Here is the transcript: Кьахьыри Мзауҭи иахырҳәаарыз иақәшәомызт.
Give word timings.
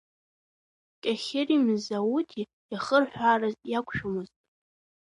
Кьахьыри 1.01 1.57
Мзауҭи 1.65 2.43
иахырҳәаарыз 2.71 3.55
иақәшәомызт. 3.71 4.35